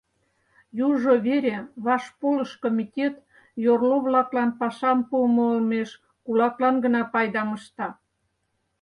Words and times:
Южо 0.87 1.13
вере 1.25 1.57
вашполыш 1.85 2.51
комитет 2.63 3.15
йорло-влаклан 3.65 4.49
пашам 4.59 4.99
пуымо 5.09 5.45
олмеш 5.53 5.89
кулаклан 6.25 6.75
гына 6.85 7.01
пайдам 7.13 7.49
ышта. 7.57 7.87